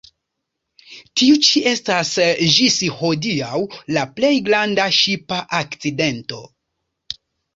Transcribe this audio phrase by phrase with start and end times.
[1.21, 2.13] Tiu ĉi estas
[2.55, 3.59] ĝis hodiaŭ
[3.97, 6.41] la plej granda ŝipa akcidento.